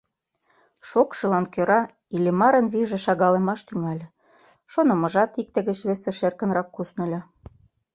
Шокшылан 0.89 1.45
кӧра 1.53 1.81
Иллимарын 2.15 2.65
вийже 2.73 2.97
шагалемаш 3.05 3.59
тӱҥале, 3.67 4.07
шонымыжат 4.71 5.31
икте 5.41 5.59
гыч 5.67 5.77
весыш 5.87 6.17
эркынрак 6.27 6.67
кусныльо. 6.75 7.21